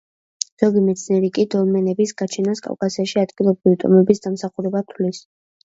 ზოგი 0.61 0.79
მეცნიერი 0.85 1.29
კი 1.35 1.45
დოლმენების 1.57 2.15
გაჩენას 2.23 2.63
კავკასიაში 2.69 3.21
ადგილობრივი 3.27 3.81
ტომების 3.87 4.27
დამსახურებად 4.27 4.93
თვლის. 4.93 5.25